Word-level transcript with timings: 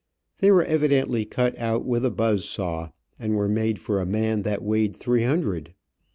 They 0.39 0.49
were 0.49 0.65
evidently 0.65 1.25
cut 1.25 1.55
out 1.59 1.85
with 1.85 2.03
a 2.03 2.09
buzz 2.09 2.43
saw, 2.43 2.89
and 3.19 3.35
were 3.35 3.47
made 3.47 3.77
for 3.77 4.01
a 4.01 4.05
man 4.07 4.41
that 4.41 4.63
weighed 4.63 4.95
three 4.97 5.25
hundred. 5.25 5.75